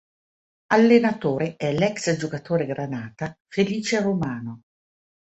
Allenatore 0.73 1.57
è 1.57 1.71
l'ex 1.73 2.17
giocatore 2.17 2.65
granata 2.65 3.37
Felice 3.45 4.01
Romano. 4.01 4.61